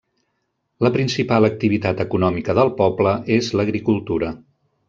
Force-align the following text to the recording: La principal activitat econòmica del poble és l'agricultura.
La 0.85 0.89
principal 0.95 1.47
activitat 1.51 2.03
econòmica 2.07 2.57
del 2.63 2.75
poble 2.83 3.15
és 3.39 3.55
l'agricultura. 3.61 4.35